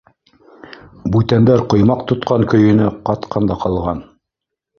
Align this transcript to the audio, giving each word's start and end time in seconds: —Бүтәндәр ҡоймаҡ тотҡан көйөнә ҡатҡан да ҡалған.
—Бүтәндәр 1.15 1.63
ҡоймаҡ 1.73 2.01
тотҡан 2.13 2.47
көйөнә 2.55 2.89
ҡатҡан 3.11 3.53
да 3.53 3.61
ҡалған. 3.67 4.03